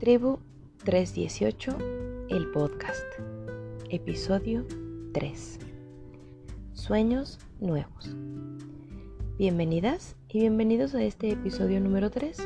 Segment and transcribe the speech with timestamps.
[0.00, 0.38] Tribu
[0.86, 1.76] 318,
[2.30, 3.04] el podcast.
[3.90, 4.64] Episodio
[5.12, 5.58] 3.
[6.72, 8.16] Sueños nuevos.
[9.36, 12.38] Bienvenidas y bienvenidos a este episodio número 3.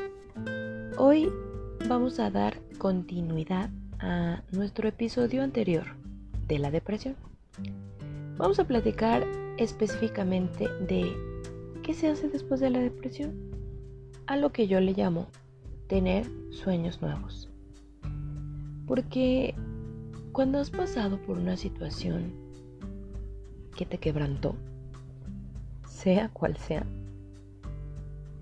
[0.98, 1.30] Hoy
[1.88, 5.84] vamos a dar continuidad a nuestro episodio anterior
[6.48, 7.14] de la depresión.
[8.36, 9.24] Vamos a platicar
[9.58, 11.16] específicamente de
[11.84, 13.32] qué se hace después de la depresión,
[14.26, 15.28] a lo que yo le llamo
[15.86, 17.48] tener sueños nuevos.
[18.86, 19.54] Porque
[20.32, 22.32] cuando has pasado por una situación
[23.76, 24.54] que te quebrantó,
[25.86, 26.84] sea cual sea,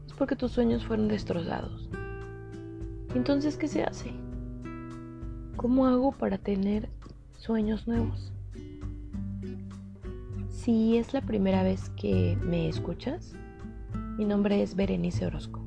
[0.06, 1.88] es porque tus sueños fueron destrozados.
[3.14, 4.10] Entonces, ¿qué se hace?
[5.56, 6.88] ¿Cómo hago para tener
[7.36, 8.32] sueños nuevos?
[10.48, 13.34] Si es la primera vez que me escuchas,
[14.16, 15.62] mi nombre es Berenice Orozco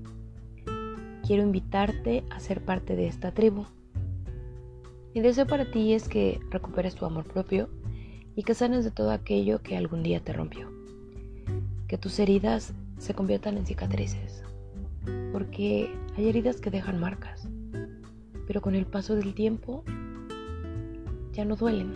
[1.25, 3.65] quiero invitarte a ser parte de esta tribu.
[5.15, 7.69] Mi deseo para ti es que recuperes tu amor propio
[8.35, 10.69] y que sanes de todo aquello que algún día te rompió.
[11.87, 14.43] Que tus heridas se conviertan en cicatrices.
[15.31, 17.47] Porque hay heridas que dejan marcas,
[18.45, 19.85] pero con el paso del tiempo
[21.31, 21.93] ya no duelen.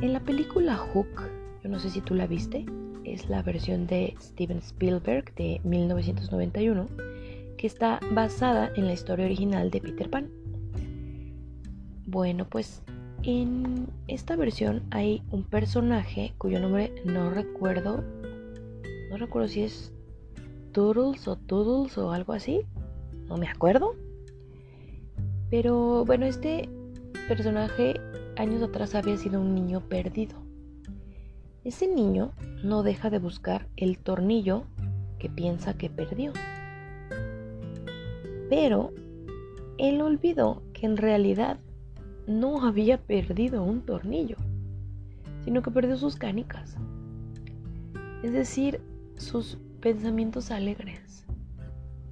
[0.00, 1.28] En la película Hook,
[1.64, 2.64] yo no sé si tú la viste,
[3.02, 6.86] es la versión de Steven Spielberg de 1991,
[7.56, 10.30] que está basada en la historia original de Peter Pan.
[12.06, 12.82] Bueno, pues
[13.22, 18.04] en esta versión hay un personaje cuyo nombre no recuerdo,
[19.10, 19.92] no recuerdo si es
[20.72, 22.62] Toodles o Toodles o algo así,
[23.28, 23.94] no me acuerdo.
[25.50, 26.68] Pero bueno, este
[27.28, 27.94] personaje
[28.36, 30.36] años atrás había sido un niño perdido.
[31.64, 32.30] Ese niño
[32.62, 34.64] no deja de buscar el tornillo
[35.18, 36.32] que piensa que perdió.
[38.48, 38.92] Pero
[39.78, 41.58] él olvidó que en realidad
[42.26, 44.36] no había perdido un tornillo,
[45.44, 46.76] sino que perdió sus canicas.
[48.22, 48.80] Es decir,
[49.16, 51.24] sus pensamientos alegres.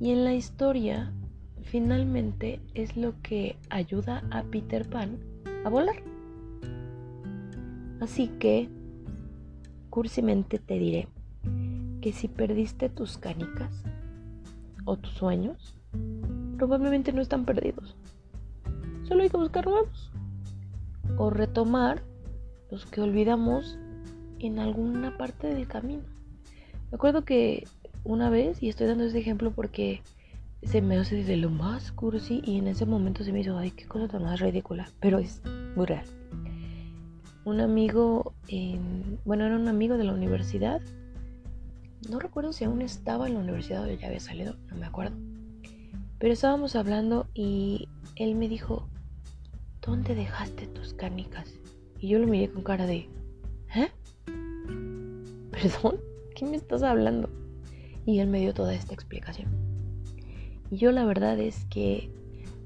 [0.01, 1.13] Y en la historia,
[1.63, 5.19] finalmente es lo que ayuda a Peter Pan
[5.65, 5.97] a volar.
[8.01, 8.69] Así que
[9.91, 11.09] cursimente te diré
[12.01, 13.83] que si perdiste tus canicas
[14.85, 15.75] o tus sueños,
[16.67, 17.97] probablemente no están perdidos.
[19.09, 20.11] Solo hay que buscar nuevos.
[21.19, 22.03] O retomar
[22.71, 23.79] los que olvidamos
[24.39, 26.03] en alguna parte del camino.
[26.91, 27.67] Me acuerdo que
[28.05, 30.03] una vez, y estoy dando este ejemplo porque
[30.63, 33.71] se me hace desde lo más cursi y en ese momento se me hizo, ay,
[33.71, 35.43] qué cosa tan más ridícula, pero es
[35.77, 36.07] muy real
[37.45, 38.33] un amigo,
[39.25, 40.81] bueno, era un amigo de la universidad.
[42.09, 45.17] No recuerdo si aún estaba en la universidad o ya había salido, no me acuerdo.
[46.25, 47.87] Pero estábamos hablando y
[48.17, 48.89] él me dijo,
[49.83, 51.53] ¿dónde dejaste tus canicas?
[52.01, 53.11] Y yo lo miré con cara de,
[53.75, 53.91] ¿eh?
[55.51, 56.01] ¿Perdón?
[56.35, 57.29] ¿Qué me estás hablando?
[58.07, 59.51] Y él me dio toda esta explicación.
[60.71, 62.11] Y yo la verdad es que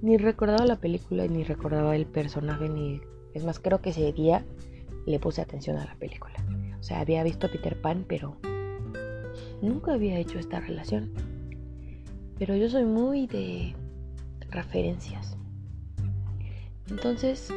[0.02, 3.00] ni recordaba la película, ni recordaba el personaje, ni...
[3.34, 4.44] Es más, creo que ese día
[5.04, 6.36] le puse atención a la película.
[6.78, 8.36] O sea, había visto a Peter Pan, pero
[9.62, 11.37] nunca había hecho esta relación.
[12.38, 13.74] Pero yo soy muy de
[14.50, 15.36] referencias.
[16.88, 17.52] Entonces,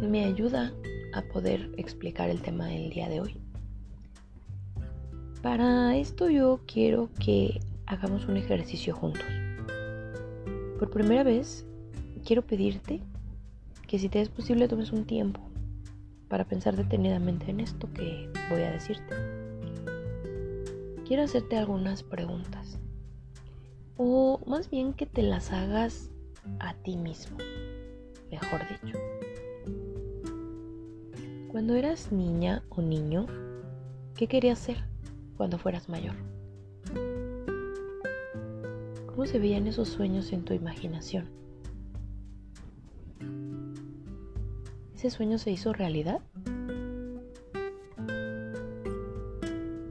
[0.00, 0.72] me ayuda
[1.14, 3.40] a poder explicar el tema del día de hoy.
[5.42, 9.24] Para esto yo quiero que hagamos un ejercicio juntos.
[10.78, 11.64] Por primera vez,
[12.24, 13.00] quiero pedirte
[13.86, 15.40] que si te es posible tomes un tiempo
[16.28, 19.14] para pensar detenidamente en esto que voy a decirte.
[21.06, 22.75] Quiero hacerte algunas preguntas,
[23.96, 26.10] o más bien que te las hagas
[26.60, 27.38] a ti mismo,
[28.30, 28.98] mejor dicho.
[31.48, 33.26] Cuando eras niña o niño,
[34.14, 34.76] ¿qué querías ser
[35.36, 36.14] cuando fueras mayor?
[39.06, 41.30] ¿Cómo se veían esos sueños en tu imaginación?
[44.94, 46.20] ¿Ese sueño se hizo realidad?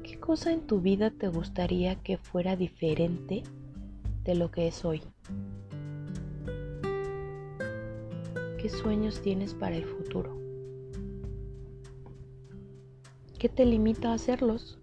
[0.03, 3.43] ¿Qué cosa en tu vida te gustaría que fuera diferente
[4.25, 5.01] de lo que es hoy?
[8.57, 10.35] ¿Qué sueños tienes para el futuro?
[13.37, 14.79] ¿Qué te limita a hacerlos?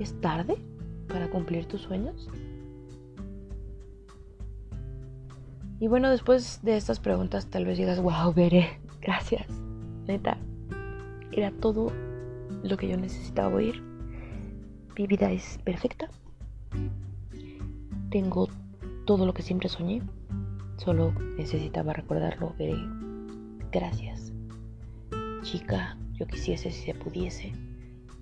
[0.00, 0.56] ¿Es tarde
[1.06, 2.28] para cumplir tus sueños?
[5.78, 9.46] Y bueno, después de estas preguntas tal vez digas, wow, veré, gracias.
[10.06, 10.36] Neta,
[11.30, 11.92] era todo
[12.64, 13.80] lo que yo necesitaba oír.
[14.98, 16.10] Mi vida es perfecta.
[18.10, 18.48] Tengo
[19.06, 20.02] todo lo que siempre soñé.
[20.76, 22.54] Solo necesitaba recordarlo.
[23.72, 24.32] Gracias.
[25.42, 27.52] Chica, yo quisiese si se pudiese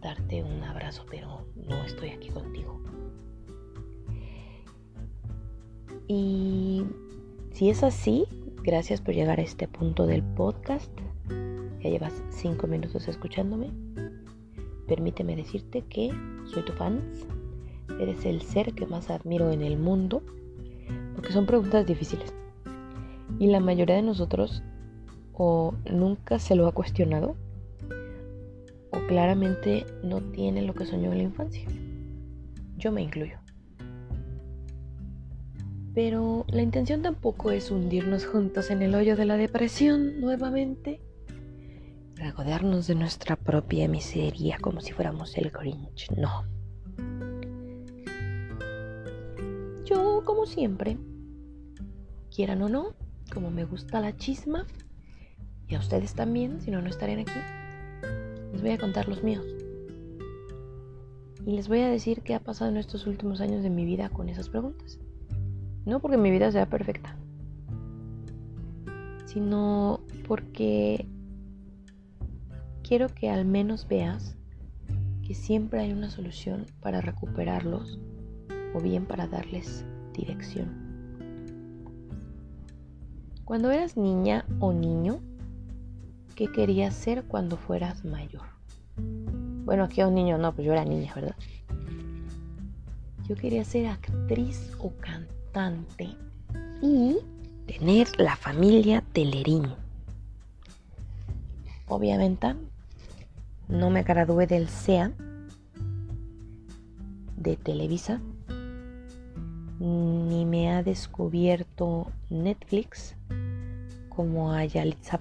[0.00, 2.80] darte un abrazo, pero no estoy aquí contigo.
[6.06, 6.84] Y
[7.52, 8.26] si es así,
[8.62, 10.92] gracias por llegar a este punto del podcast.
[11.80, 13.70] Ya llevas cinco minutos escuchándome.
[14.86, 16.10] Permíteme decirte que
[16.46, 17.02] soy tu fan.
[17.98, 20.22] Eres el ser que más admiro en el mundo.
[21.14, 22.32] Porque son preguntas difíciles.
[23.38, 24.62] Y la mayoría de nosotros
[25.32, 27.36] o nunca se lo ha cuestionado
[28.90, 31.66] o claramente no tiene lo que soñó en la infancia.
[32.76, 33.38] Yo me incluyo.
[35.94, 41.00] Pero la intención tampoco es hundirnos juntos en el hoyo de la depresión nuevamente,
[42.14, 46.10] regodearnos de nuestra propia miseria como si fuéramos el Grinch.
[46.16, 46.44] No.
[49.88, 50.98] Yo, como siempre,
[52.34, 52.94] quieran o no,
[53.32, 54.66] como me gusta la chisma,
[55.66, 57.38] y a ustedes también, si no, no estarían aquí,
[58.52, 59.46] les voy a contar los míos.
[61.46, 64.10] Y les voy a decir qué ha pasado en estos últimos años de mi vida
[64.10, 64.98] con esas preguntas.
[65.86, 67.16] No porque mi vida sea perfecta,
[69.24, 71.06] sino porque
[72.82, 74.36] quiero que al menos veas
[75.26, 77.98] que siempre hay una solución para recuperarlos
[78.74, 80.88] o bien para darles dirección.
[83.44, 85.20] Cuando eras niña o niño,
[86.34, 88.46] ¿qué querías ser cuando fueras mayor?
[89.64, 91.34] Bueno, aquí a un niño no, pues yo era niña, ¿verdad?
[93.26, 96.16] Yo quería ser actriz o cantante
[96.82, 97.16] y
[97.66, 99.68] tener la familia Telerín.
[101.86, 102.54] Obviamente
[103.68, 105.12] no me gradué del SEA
[107.36, 108.20] de Televisa
[109.78, 113.14] ni me ha descubierto Netflix
[114.08, 115.20] como a Yalitza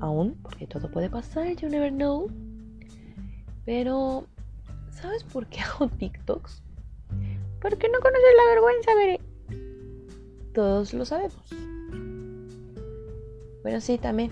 [0.00, 2.30] aún, porque todo puede pasar, you never know.
[3.64, 4.26] Pero,
[4.92, 6.62] ¿sabes por qué hago TikToks?
[7.60, 9.20] Porque no conoces la vergüenza, veré.
[10.54, 11.42] Todos lo sabemos.
[13.62, 14.30] Bueno, sí, también.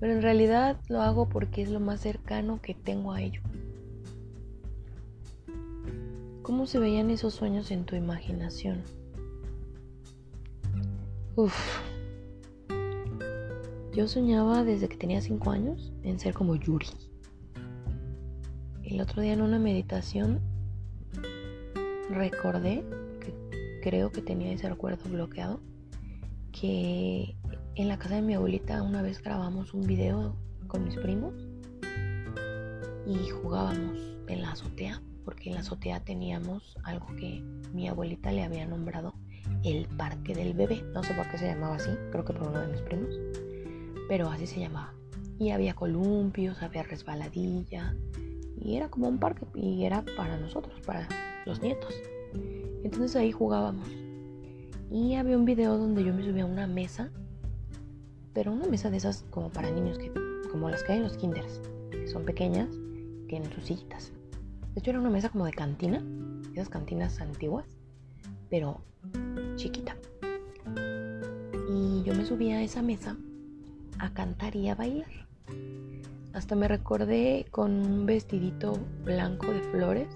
[0.00, 3.40] Pero en realidad lo hago porque es lo más cercano que tengo a ello.
[6.44, 8.82] ¿Cómo se veían esos sueños en tu imaginación?
[11.36, 11.56] Uf.
[13.94, 16.88] Yo soñaba desde que tenía 5 años en ser como Yuri.
[18.82, 20.42] El otro día en una meditación
[22.10, 22.84] recordé
[23.82, 25.60] creo que tenía ese recuerdo bloqueado,
[26.52, 27.38] que
[27.74, 30.36] en la casa de mi abuelita una vez grabamos un video
[30.66, 31.32] con mis primos
[33.06, 33.98] y jugábamos
[34.28, 37.42] en la azotea, porque en la azotea teníamos algo que
[37.72, 39.14] mi abuelita le había nombrado
[39.62, 40.82] el parque del bebé.
[40.92, 43.18] No sé por qué se llamaba así, creo que por uno de mis primos,
[44.08, 44.92] pero así se llamaba.
[45.38, 47.94] Y había columpios, había resbaladilla,
[48.60, 51.08] y era como un parque, y era para nosotros, para
[51.46, 51.94] los nietos.
[52.84, 53.88] Entonces ahí jugábamos.
[54.90, 57.10] Y había un video donde yo me subía a una mesa,
[58.32, 60.12] pero una mesa de esas como para niños, que,
[60.50, 62.68] como las que hay en los kinders, que son pequeñas,
[63.28, 64.12] que en sus sillitas.
[64.74, 66.02] De hecho era una mesa como de cantina,
[66.52, 67.64] esas cantinas antiguas,
[68.50, 68.80] pero
[69.54, 69.96] chiquita.
[71.70, 73.16] Y yo me subía a esa mesa
[74.00, 75.28] a cantar y a bailar.
[76.32, 80.08] Hasta me recordé con un vestidito blanco de flores,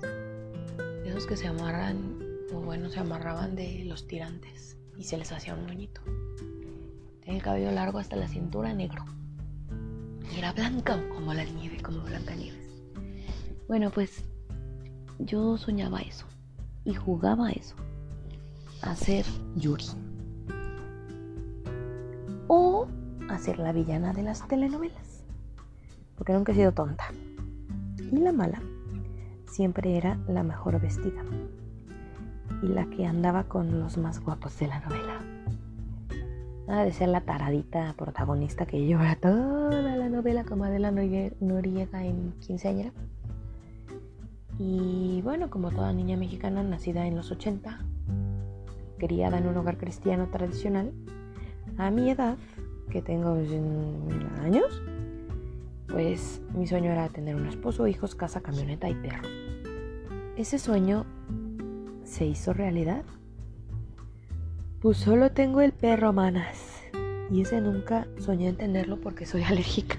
[1.07, 2.19] esos que se amarran
[2.53, 6.01] o bueno, se amarraban de los tirantes y se les hacía un moñito.
[7.21, 9.05] Tenía el cabello largo hasta la cintura negro.
[10.35, 12.83] Y era blanca como la nieve, como Blanca Nieves.
[13.69, 14.25] Bueno, pues
[15.19, 16.27] yo soñaba eso
[16.85, 17.75] y jugaba eso.
[18.83, 19.85] A ser Yuri.
[22.47, 22.87] O
[23.29, 25.25] a ser la villana de las telenovelas.
[26.17, 27.05] Porque nunca he sido tonta.
[27.99, 28.63] Y la mala
[29.47, 31.23] siempre era la mejor vestida
[32.63, 35.21] y la que andaba con los más guapos de la novela.
[36.67, 42.35] Nada de ser la taradita protagonista que llora toda la novela como Adela Noriega en
[42.41, 42.93] quinceañera.
[44.59, 47.81] Y bueno, como toda niña mexicana nacida en los 80,
[48.99, 50.93] criada en un hogar cristiano tradicional,
[51.77, 52.37] a mi edad,
[52.91, 53.37] que tengo
[54.43, 54.83] años,
[55.89, 59.29] pues mi sueño era tener un esposo, hijos, casa, camioneta y perro.
[60.37, 61.05] Ese sueño
[62.09, 63.05] se hizo realidad?
[64.81, 66.83] Pues solo tengo el perro, manas.
[67.31, 69.99] Y ese nunca soñé en tenerlo porque soy alérgica.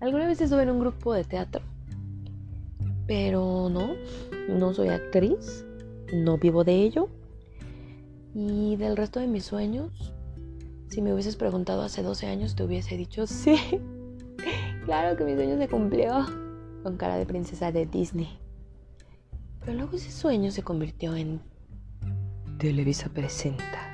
[0.00, 1.62] Alguna vez estuve en un grupo de teatro.
[3.10, 3.96] Pero no,
[4.48, 5.66] no soy actriz.
[6.14, 7.08] no vivo de ello.
[8.36, 10.12] Y del resto de mis sueños,
[10.86, 13.56] si me hubieses preguntado hace 12 años, te hubiese dicho sí.
[14.84, 16.24] claro que mi sueño se cumplió.
[16.84, 18.38] Con cara de princesa de Disney.
[19.58, 21.40] Pero luego ese sueño se convirtió en
[22.60, 23.90] Televisa presenta.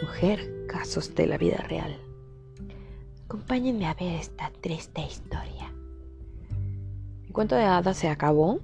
[0.00, 1.98] Mujer, casos de la vida real.
[3.24, 5.67] Acompáñenme a ver esta triste historia.
[7.38, 8.58] Cuento de hadas se acabó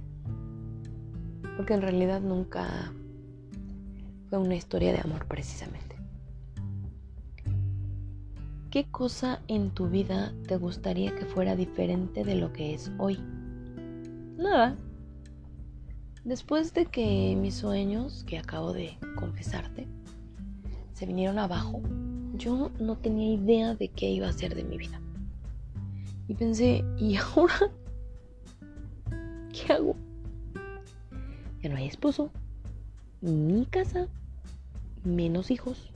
[1.55, 2.91] porque en realidad nunca
[4.29, 5.95] fue una historia de amor precisamente.
[8.71, 13.17] ¿Qué cosa en tu vida te gustaría que fuera diferente de lo que es hoy?
[14.35, 14.75] Nada.
[16.25, 19.87] Después de que mis sueños, que acabo de confesarte,
[20.91, 21.81] se vinieron abajo,
[22.33, 24.99] yo no tenía idea de qué iba a ser de mi vida.
[26.27, 27.71] Y pensé, ¿y ahora?
[29.55, 29.95] ¿Qué hago?
[31.61, 32.29] Ya no hay esposo,
[33.21, 34.07] ni casa,
[35.03, 35.91] menos hijos.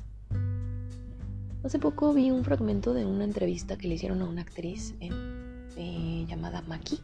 [1.63, 6.25] Hace poco vi un fragmento de una entrevista que le hicieron a una actriz eh,
[6.27, 7.01] llamada Maki.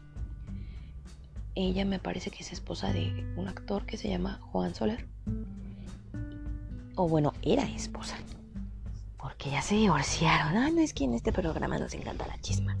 [1.54, 5.06] Ella me parece que es esposa de un actor que se llama Juan Soler.
[6.94, 8.16] O bueno, era esposa
[9.18, 10.56] porque ya se divorciaron.
[10.56, 12.76] Ah, no es que en este programa nos encanta la chisma.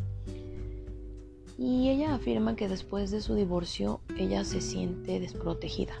[1.58, 5.94] Y ella afirma que después de su divorcio ella se siente desprotegida.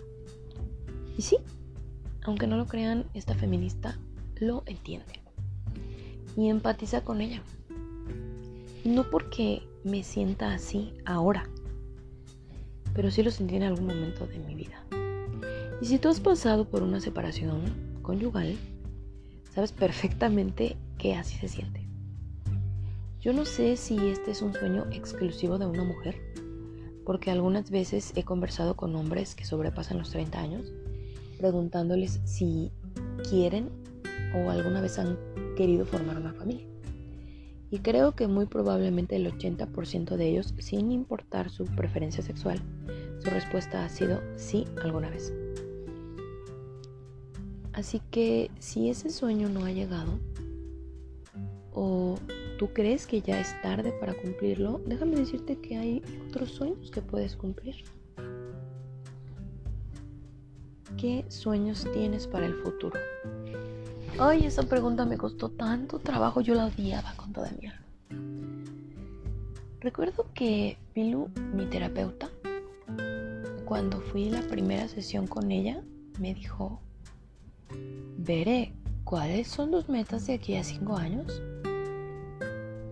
[1.16, 1.38] Y sí,
[2.22, 3.98] aunque no lo crean, esta feminista
[4.36, 5.20] lo entiende.
[6.36, 7.42] Y empatiza con ella.
[8.84, 11.48] No porque me sienta así ahora,
[12.94, 14.84] pero sí lo sentí en algún momento de mi vida.
[15.80, 17.62] Y si tú has pasado por una separación
[18.02, 18.56] conyugal,
[19.56, 21.85] Sabes perfectamente que así se siente.
[23.26, 26.14] Yo no sé si este es un sueño exclusivo de una mujer,
[27.04, 30.72] porque algunas veces he conversado con hombres que sobrepasan los 30 años,
[31.36, 32.70] preguntándoles si
[33.28, 33.68] quieren
[34.32, 35.18] o alguna vez han
[35.56, 36.68] querido formar una familia.
[37.68, 42.60] Y creo que muy probablemente el 80% de ellos, sin importar su preferencia sexual,
[43.18, 45.34] su respuesta ha sido sí alguna vez.
[47.72, 50.20] Así que si ese sueño no ha llegado
[51.72, 52.14] o
[52.58, 57.02] tú crees que ya es tarde para cumplirlo, déjame decirte que hay otros sueños que
[57.02, 57.76] puedes cumplir.
[60.96, 62.98] ¿Qué sueños tienes para el futuro?
[64.18, 67.86] Ay, esa pregunta me costó tanto trabajo, yo la odiaba con toda mi alma.
[69.80, 72.30] Recuerdo que Pilu, mi terapeuta,
[73.66, 75.82] cuando fui la primera sesión con ella,
[76.18, 76.80] me dijo,
[78.16, 78.72] veré
[79.04, 81.42] cuáles son tus metas de aquí a cinco años.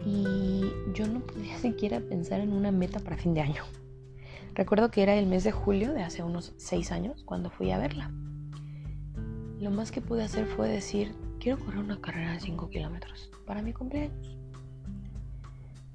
[0.06, 3.62] Y yo no podía siquiera pensar en una meta para fin de año.
[4.54, 7.78] Recuerdo que era el mes de julio de hace unos seis años cuando fui a
[7.78, 8.12] verla.
[9.60, 13.62] Lo más que pude hacer fue decir, quiero correr una carrera de 5 kilómetros para
[13.62, 14.36] mi cumpleaños.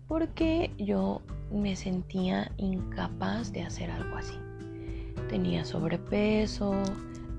[0.08, 4.36] Porque yo me sentía incapaz de hacer algo así.
[5.30, 6.82] Tenía sobrepeso,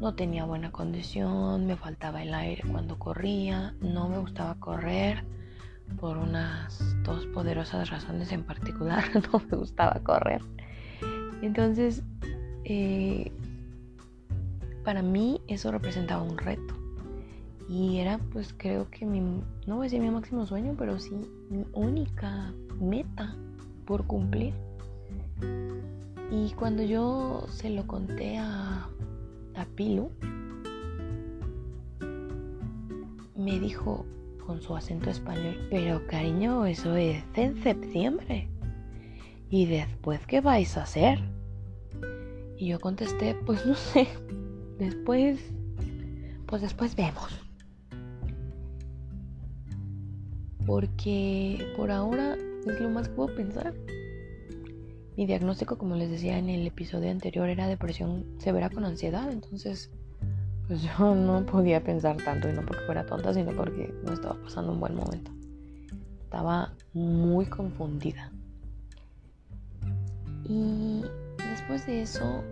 [0.00, 5.24] no tenía buena condición, me faltaba el aire cuando corría, no me gustaba correr
[5.98, 10.42] por unas dos poderosas razones en particular, no me gustaba correr.
[11.42, 12.02] Entonces,
[12.64, 13.32] eh,
[14.84, 16.74] para mí eso representaba un reto.
[17.68, 21.12] Y era pues creo que mi, no voy a decir mi máximo sueño, pero sí
[21.50, 23.34] mi única meta
[23.86, 24.54] por cumplir.
[26.32, 28.88] Y cuando yo se lo conté a
[29.54, 30.10] a Pilu,
[33.36, 34.06] me dijo
[34.50, 38.48] con su acento español, pero cariño, eso es en septiembre.
[39.48, 41.20] ¿Y después qué vais a hacer?
[42.58, 44.08] Y yo contesté, pues no sé,
[44.76, 45.38] después,
[46.46, 47.30] pues después vemos.
[50.66, 53.72] Porque por ahora es lo más que puedo pensar.
[55.16, 59.30] Mi diagnóstico, como les decía en el episodio anterior, era depresión severa con ansiedad.
[59.30, 59.92] Entonces,
[60.70, 64.40] pues yo no podía pensar tanto y no porque fuera tonta, sino porque no estaba
[64.40, 65.32] pasando un buen momento.
[66.22, 68.30] Estaba muy confundida.
[70.48, 71.02] Y
[71.36, 72.44] después de eso,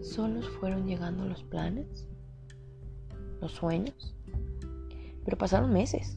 [0.00, 2.08] solos fueron llegando los planes,
[3.42, 4.16] los sueños,
[5.22, 6.16] pero pasaron meses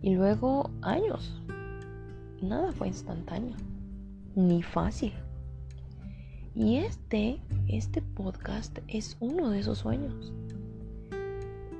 [0.00, 1.34] y luego años
[2.40, 3.56] nada fue instantáneo,
[4.34, 5.12] ni fácil.
[6.54, 10.32] Y este, este podcast es uno de esos sueños.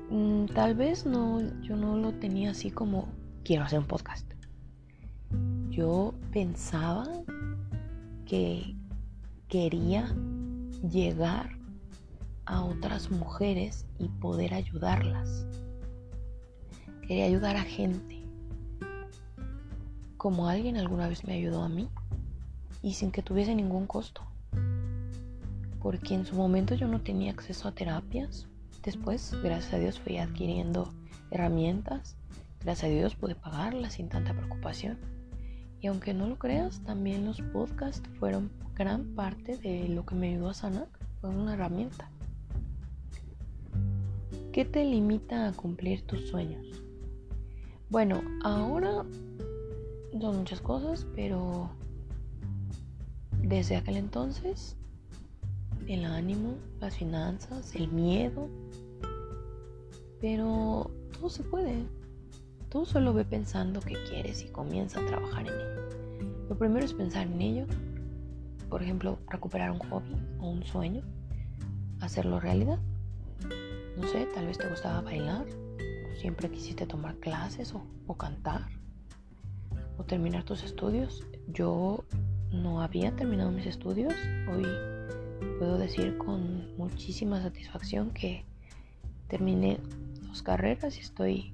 [0.09, 3.09] Mm, tal vez no, yo no lo tenía así como
[3.43, 4.31] quiero hacer un podcast.
[5.69, 7.05] Yo pensaba
[8.25, 8.75] que
[9.49, 10.15] quería
[10.89, 11.57] llegar
[12.45, 15.45] a otras mujeres y poder ayudarlas.
[17.07, 18.23] Quería ayudar a gente,
[20.15, 21.89] como alguien alguna vez me ayudó a mí,
[22.81, 24.30] y sin que tuviese ningún costo.
[25.81, 28.47] Porque en su momento yo no tenía acceso a terapias.
[28.83, 30.93] Después, gracias a Dios, fui adquiriendo
[31.31, 32.15] herramientas.
[32.63, 34.97] Gracias a Dios pude pagarlas sin tanta preocupación.
[35.81, 40.29] Y aunque no lo creas, también los podcasts fueron gran parte de lo que me
[40.29, 40.87] ayudó a sanar.
[41.19, 42.09] Fue una herramienta.
[44.51, 46.83] ¿Qué te limita a cumplir tus sueños?
[47.89, 49.05] Bueno, ahora
[50.19, 51.71] son muchas cosas, pero
[53.41, 54.77] desde aquel entonces,
[55.93, 58.47] el ánimo, las finanzas, el miedo,
[60.21, 61.83] pero todo se puede.
[62.69, 66.47] Tú solo ve pensando que quieres y comienza a trabajar en ello.
[66.47, 67.65] Lo primero es pensar en ello.
[68.69, 71.03] Por ejemplo, recuperar un hobby o un sueño.
[71.99, 72.79] Hacerlo realidad.
[73.97, 75.45] No sé, tal vez te gustaba bailar.
[76.21, 78.69] Siempre quisiste tomar clases o, o cantar.
[79.97, 81.25] O terminar tus estudios.
[81.47, 82.05] Yo
[82.51, 84.13] no había terminado mis estudios.
[84.49, 84.65] Hoy
[85.59, 88.45] puedo decir con muchísima satisfacción que
[89.27, 89.79] terminé
[90.27, 91.53] dos carreras y estoy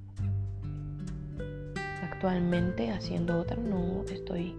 [2.03, 4.55] actualmente haciendo otra, no estoy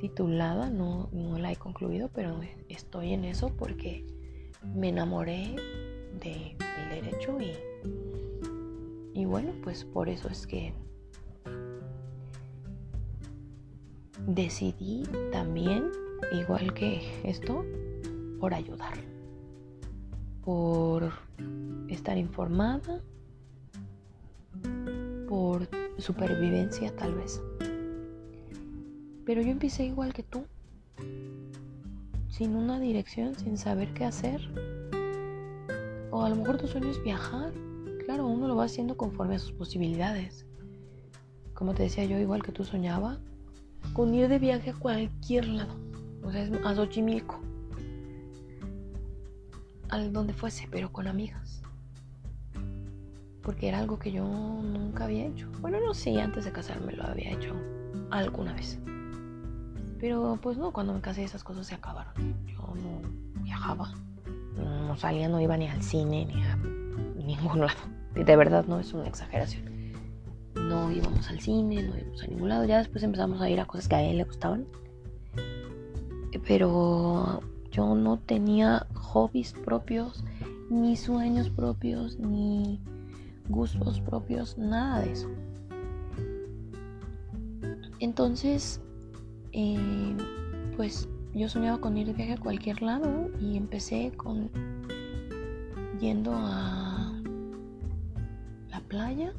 [0.00, 4.04] titulada, no, no la he concluido, pero estoy en eso porque
[4.74, 5.56] me enamoré
[6.20, 7.52] de, del derecho y,
[9.18, 10.72] y bueno, pues por eso es que
[14.26, 15.02] decidí
[15.32, 15.90] también,
[16.32, 17.64] igual que esto,
[18.44, 18.92] por ayudar,
[20.44, 21.10] por
[21.88, 23.00] estar informada,
[25.26, 27.40] por supervivencia tal vez.
[29.24, 30.44] Pero yo empecé igual que tú,
[32.28, 34.42] sin una dirección, sin saber qué hacer.
[36.10, 37.50] O a lo mejor tu sueño es viajar.
[38.04, 40.44] Claro, uno lo va haciendo conforme a sus posibilidades.
[41.54, 43.20] Como te decía yo, igual que tú soñaba,
[43.94, 45.74] con ir de viaje a cualquier lado.
[46.22, 47.53] O sea, a Xochimilco.
[49.98, 51.64] Donde fuese, pero con amigas
[53.44, 55.48] porque era algo que yo nunca había hecho.
[55.60, 57.54] Bueno, no sé, antes de casarme lo había hecho
[58.10, 58.78] alguna vez.
[60.00, 62.14] Pero pues no, cuando me casé esas cosas se acabaron.
[62.46, 63.92] Yo no viajaba,
[64.56, 67.78] no salía, no iba ni al cine ni a ningún lado.
[68.14, 69.64] De verdad no es una exageración.
[70.54, 72.64] No íbamos al cine, no íbamos a ningún lado.
[72.64, 74.66] Ya después empezamos a ir a cosas que a él le gustaban.
[76.46, 77.40] Pero
[77.74, 80.22] yo no tenía hobbies propios,
[80.70, 82.80] ni sueños propios, ni
[83.48, 85.28] gustos propios, nada de eso.
[87.98, 88.80] Entonces,
[89.52, 90.16] eh,
[90.76, 94.50] pues yo soñaba con ir de viaje a cualquier lado y empecé con
[96.00, 97.12] yendo a
[98.70, 99.32] la playa.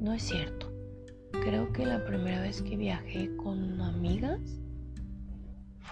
[0.00, 0.72] No es cierto.
[1.32, 4.40] Creo que la primera vez que viajé con amigas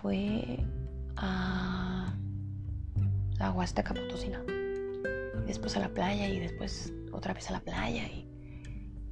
[0.06, 0.60] fue
[1.16, 2.14] a
[3.40, 4.40] la Huasteca Potosina
[5.48, 8.04] después a la playa y después otra vez a la playa.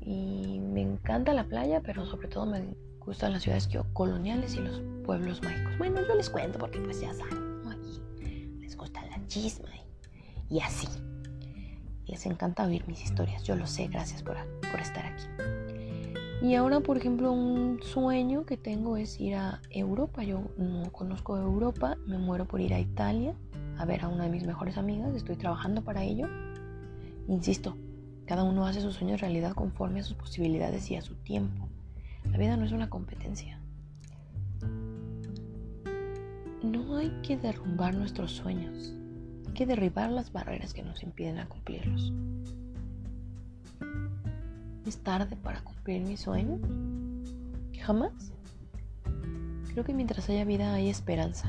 [0.01, 2.63] Y, me encanta la playa, pero sobre todo me
[3.01, 5.77] gustan las ciudades coloniales y los pueblos mágicos.
[5.79, 8.01] Bueno, yo les cuento porque pues ya saben, aquí
[8.61, 9.71] les gusta la chisma
[10.49, 10.87] y, así.
[12.07, 14.37] Les encanta oír mis historias, yo lo sé, gracias por,
[14.71, 15.25] por estar aquí.
[16.45, 20.25] Y ahora, por ejemplo, un sueño que tengo es ir a Europa.
[20.25, 23.35] Yo no conozco Europa, me muero por ir a Italia
[23.79, 26.29] a ver a una de mis mejores amigas, estoy trabajando para ello.
[27.29, 27.79] Insisto,
[28.27, 31.67] cada uno hace sus sueños realidad conforme a sus posibilidades y a su tiempo.
[32.31, 33.59] La vida no es una competencia.
[36.63, 38.93] No hay que derrumbar nuestros sueños,
[39.47, 42.13] hay que derribar las barreras que nos impiden a cumplirlos.
[44.87, 46.59] ¿Es tarde para cumplir mi sueño?
[47.81, 48.13] Jamás.
[49.73, 51.49] Creo que mientras haya vida hay esperanza.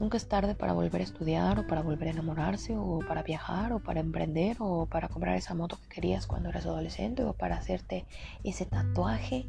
[0.00, 3.72] Nunca es tarde para volver a estudiar o para volver a enamorarse o para viajar
[3.72, 7.56] o para emprender o para comprar esa moto que querías cuando eras adolescente o para
[7.56, 8.04] hacerte
[8.42, 9.46] ese tatuaje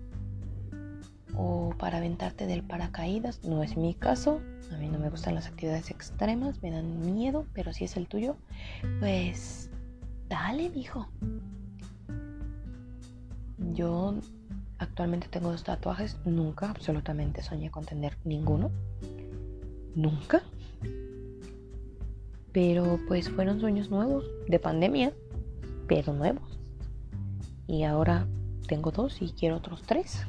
[1.36, 3.44] o para aventarte del paracaídas.
[3.44, 4.42] No es mi caso.
[4.72, 8.08] A mí no me gustan las actividades extremas, me dan miedo, pero si es el
[8.08, 8.36] tuyo,
[9.00, 9.70] pues
[10.30, 11.08] dale, hijo.
[13.74, 14.16] Yo
[14.78, 18.72] actualmente tengo dos tatuajes, nunca absolutamente soñé con tener ninguno
[19.96, 20.44] nunca.
[22.52, 25.14] Pero pues fueron sueños nuevos, de pandemia,
[25.88, 26.60] pero nuevos.
[27.68, 28.28] Y ahora
[28.68, 30.26] tengo dos y quiero otros tres.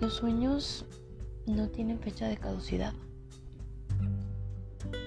[0.00, 0.86] Los sueños
[1.46, 2.94] no tienen fecha de caducidad.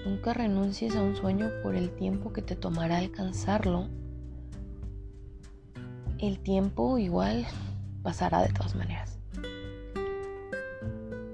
[0.06, 3.88] Nunca renuncies a un sueño por el tiempo que te tomará alcanzarlo.
[6.24, 7.44] El tiempo igual
[8.02, 9.18] pasará de todas maneras.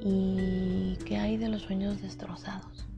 [0.00, 2.88] ¿Y qué hay de los sueños destrozados?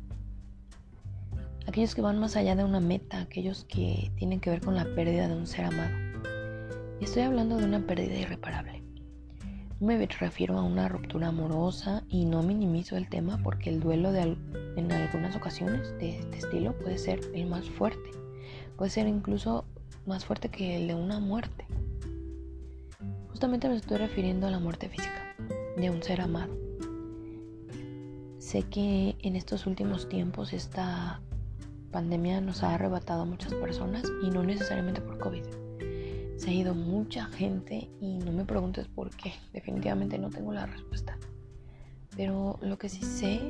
[1.66, 4.87] Aquellos que van más allá de una meta, aquellos que tienen que ver con la
[4.94, 5.94] pérdida de un ser amado.
[7.02, 8.83] Estoy hablando de una pérdida irreparable.
[9.78, 14.12] No me refiero a una ruptura amorosa y no minimizo el tema porque el duelo
[14.12, 14.35] de
[14.76, 18.12] en algunas ocasiones de este estilo puede ser el más fuerte.
[18.78, 19.66] Puede ser incluso
[20.07, 21.66] más fuerte que el de una muerte.
[23.42, 25.35] Justamente me estoy refiriendo a la muerte física
[25.76, 26.57] de un ser amado.
[28.38, 31.20] Sé que en estos últimos tiempos esta
[31.90, 35.42] pandemia nos ha arrebatado a muchas personas y no necesariamente por COVID.
[36.37, 39.33] Se ha ido mucha gente y no me preguntes por qué.
[39.52, 41.18] Definitivamente no tengo la respuesta.
[42.16, 43.40] Pero lo que sí sé,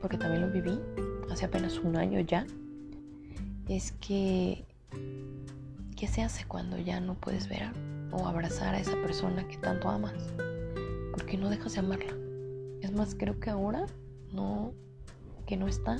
[0.00, 0.76] porque también lo viví
[1.30, 2.48] hace apenas un año ya,
[3.68, 4.64] es que
[5.96, 7.70] ¿qué se hace cuando ya no puedes ver
[8.10, 10.32] o abrazar a esa persona que tanto amas?
[11.12, 12.14] Porque no dejas de amarla.
[12.80, 13.86] Es más, creo que ahora
[14.32, 14.72] no
[15.46, 15.96] que no está,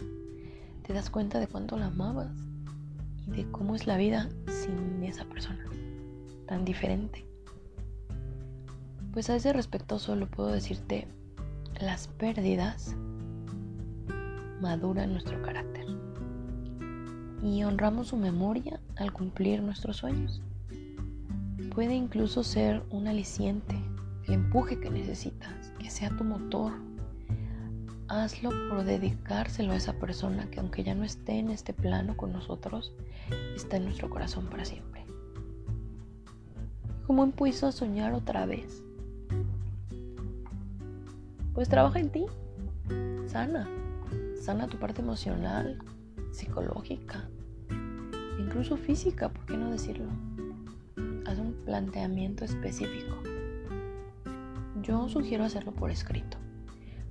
[0.87, 2.31] te das cuenta de cuánto la amabas
[3.27, 5.65] y de cómo es la vida sin esa persona
[6.49, 7.25] tan diferente.
[9.13, 11.09] Pues a ese respecto solo puedo decirte,
[11.81, 12.95] las pérdidas
[14.61, 15.87] maduran nuestro carácter
[17.43, 20.43] y honramos su memoria al cumplir nuestros sueños.
[21.79, 23.77] Puede incluso ser un aliciente,
[24.27, 26.73] el empuje que necesitas, que sea tu motor
[28.09, 32.33] hazlo por dedicárselo a esa persona que aunque ya no esté en este plano con
[32.33, 32.93] nosotros,
[33.55, 35.05] está en nuestro corazón para siempre.
[37.07, 38.83] ¿Cómo empiezo a soñar otra vez?
[41.55, 42.27] Pues trabaja en ti,
[43.29, 43.69] sana,
[44.43, 45.79] sana tu parte emocional,
[46.33, 47.29] psicológica,
[48.41, 50.09] incluso física, ¿por qué no decirlo?
[51.69, 53.23] Planteamiento específico.
[54.81, 56.39] Yo sugiero hacerlo por escrito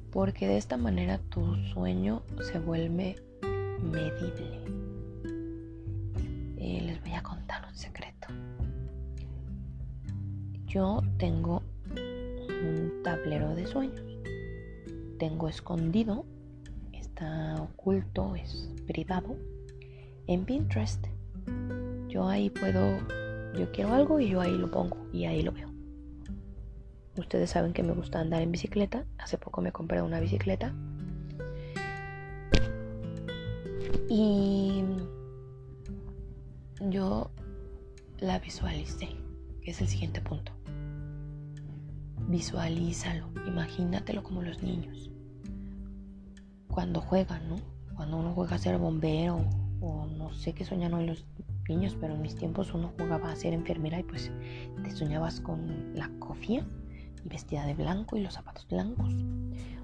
[0.10, 3.18] porque de esta manera tu sueño se vuelve
[3.84, 4.64] medible.
[6.58, 8.30] Eh, les voy a contar un secreto.
[10.66, 14.02] Yo tengo un tablero de sueños.
[15.20, 16.26] Tengo escondido,
[16.94, 19.36] está oculto, es privado,
[20.26, 21.06] en Pinterest.
[22.08, 22.98] Yo ahí puedo,
[23.56, 25.70] yo quiero algo y yo ahí lo pongo y ahí lo veo.
[27.18, 29.06] Ustedes saben que me gusta andar en bicicleta.
[29.18, 30.74] Hace poco me compré una bicicleta.
[34.10, 34.84] Y
[36.82, 37.32] yo
[38.20, 39.10] la visualicé,
[39.62, 40.52] que es el siguiente punto.
[42.28, 45.10] Visualízalo, imagínatelo como los niños.
[46.68, 47.56] Cuando juegan, ¿no?
[47.96, 49.44] Cuando uno juega a ser bombero
[49.82, 51.26] o no sé qué soñan hoy los
[52.00, 54.32] pero en mis tiempos uno jugaba a ser enfermera y pues
[54.84, 56.66] te soñabas con la cofia
[57.26, 59.14] vestida de blanco y los zapatos blancos.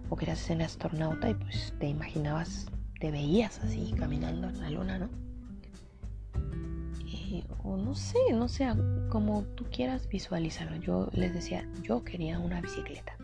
[0.09, 2.67] O querías ser astronauta y pues te imaginabas,
[2.99, 5.09] te veías así caminando en la luna, ¿no?
[7.63, 8.67] o no sé, no sé,
[9.09, 10.77] como tú quieras visualizarlo.
[10.77, 13.15] Yo les decía, yo quería una bicicleta.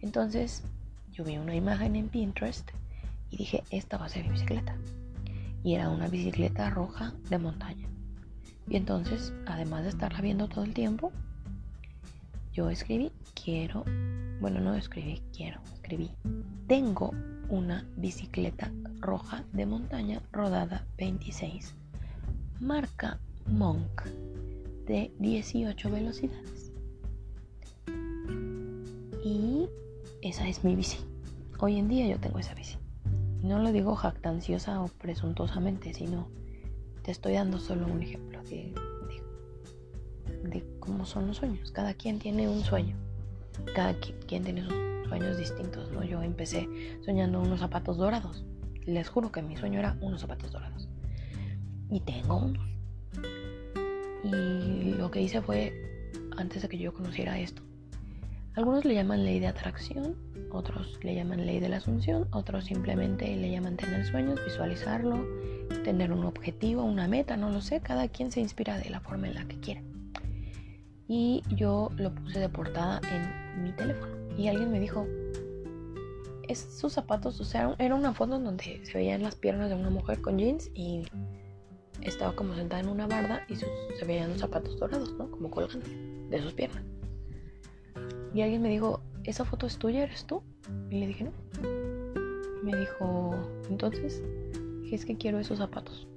[0.00, 0.62] Entonces
[1.12, 2.70] yo vi una imagen en Pinterest
[3.30, 4.76] y dije, esta va a ser mi bicicleta.
[5.64, 7.88] Y era una bicicleta roja de montaña.
[8.68, 11.10] Y entonces, además de estarla viendo todo el tiempo,
[12.52, 13.84] yo escribí, quiero,
[14.40, 16.10] bueno, no escribí, quiero, escribí,
[16.68, 17.10] tengo
[17.48, 21.74] una bicicleta roja de montaña rodada 26,
[22.60, 24.02] marca Monk,
[24.86, 26.72] de 18 velocidades.
[29.24, 29.66] Y
[30.22, 30.98] esa es mi bici.
[31.58, 32.76] Hoy en día yo tengo esa bici.
[33.44, 36.28] No lo digo jactanciosa o presuntuosamente, sino
[37.02, 38.74] te estoy dando solo un ejemplo de
[40.50, 41.70] de cómo son los sueños.
[41.72, 42.96] Cada quien tiene un sueño.
[43.74, 44.74] Cada quien tiene sus
[45.08, 46.02] sueños distintos, ¿no?
[46.04, 46.68] Yo empecé
[47.04, 48.44] soñando unos zapatos dorados.
[48.86, 50.88] Les juro que mi sueño era unos zapatos dorados.
[51.90, 52.66] Y tengo unos.
[54.24, 57.62] Y lo que hice fue, antes de que yo conociera esto,
[58.54, 60.16] algunos le llaman ley de atracción,
[60.50, 65.26] otros le llaman ley de la asunción, otros simplemente le llaman tener sueños, visualizarlo,
[65.82, 69.26] tener un objetivo, una meta, no lo sé, cada quien se inspira de la forma
[69.26, 69.82] en la que quiere
[71.08, 74.12] y yo lo puse de portada en mi teléfono.
[74.36, 75.06] Y alguien me dijo,
[76.54, 79.90] sus zapatos, o sea, era una foto en donde se veían las piernas de una
[79.90, 81.02] mujer con jeans y
[82.02, 85.30] estaba como sentada en una barda y se veían los zapatos dorados, ¿no?
[85.30, 85.86] Como colgando
[86.28, 86.84] de sus piernas.
[88.34, 90.02] Y alguien me dijo, ¿esa foto es tuya?
[90.02, 90.42] ¿Eres tú?
[90.90, 91.32] Y le dije, no.
[92.64, 93.34] Me dijo,
[93.70, 94.22] entonces,
[94.94, 96.08] es que quiero esos zapatos.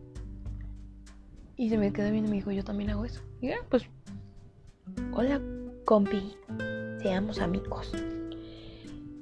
[1.56, 3.22] Y se me quedó bien y me dijo, yo también hago eso.
[3.42, 3.84] Y ya, pues,
[5.14, 5.42] hola,
[5.86, 6.36] compi,
[7.02, 7.92] seamos amigos.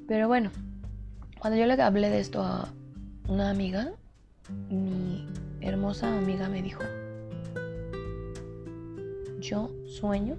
[0.08, 0.52] Pero bueno,
[1.40, 2.74] cuando yo le hablé de esto a
[3.28, 3.94] una amiga,
[4.70, 5.28] mi
[5.62, 6.84] hermosa amiga me dijo,
[9.40, 10.38] yo sueño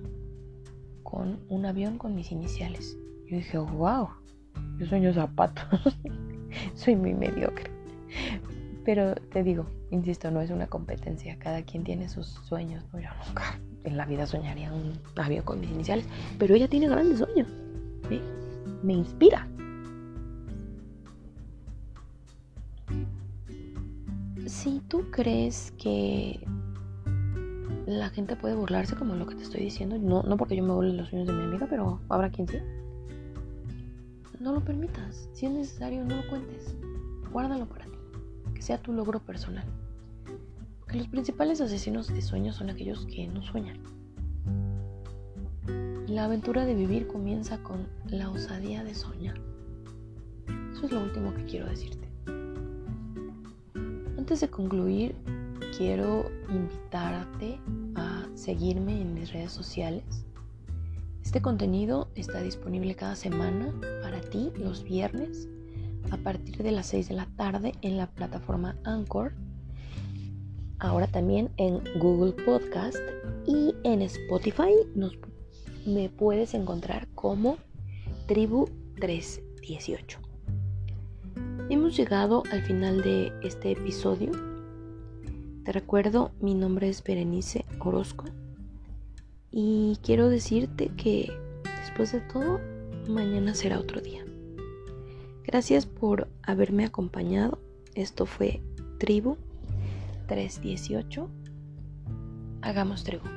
[1.06, 2.98] con un avión con mis iniciales.
[3.30, 4.08] Yo dije, wow,
[4.78, 5.96] yo sueño zapatos.
[6.74, 7.70] Soy muy mediocre.
[8.84, 11.38] Pero te digo, insisto, no es una competencia.
[11.38, 12.84] Cada quien tiene sus sueños.
[12.92, 16.06] Yo nunca en la vida soñaría un avión con mis iniciales.
[16.38, 17.48] Pero ella tiene grandes sueños.
[18.82, 19.48] Me inspira.
[24.46, 26.40] Si tú crees que
[27.86, 29.96] la gente puede burlarse como lo que te estoy diciendo.
[29.98, 32.58] No, no porque yo me burle los sueños de mi amiga, pero habrá quien sí.
[34.40, 35.28] No lo permitas.
[35.32, 36.74] Si es necesario, no lo cuentes.
[37.32, 37.98] Guárdalo para ti.
[38.54, 39.64] Que sea tu logro personal.
[40.80, 43.78] Porque los principales asesinos de sueños son aquellos que no sueñan.
[46.08, 49.40] La aventura de vivir comienza con la osadía de soñar.
[50.72, 52.08] Eso es lo último que quiero decirte.
[54.16, 55.14] Antes de concluir,
[55.76, 57.58] quiero invitarte
[58.46, 60.04] seguirme en mis redes sociales.
[61.24, 65.48] Este contenido está disponible cada semana para ti los viernes
[66.12, 69.32] a partir de las 6 de la tarde en la plataforma Anchor.
[70.78, 73.00] Ahora también en Google Podcast
[73.48, 74.70] y en Spotify
[75.84, 77.56] me puedes encontrar como
[78.28, 80.20] Tribu 318.
[81.68, 84.30] Hemos llegado al final de este episodio
[85.66, 88.24] te recuerdo, mi nombre es Berenice Orozco
[89.50, 91.32] y quiero decirte que
[91.80, 92.60] después de todo,
[93.08, 94.24] mañana será otro día.
[95.42, 97.58] Gracias por haberme acompañado.
[97.96, 98.62] Esto fue
[99.00, 99.38] Tribu
[100.28, 101.28] 318.
[102.62, 103.35] Hagamos tribu.